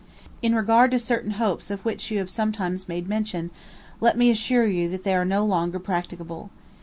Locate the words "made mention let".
2.89-4.17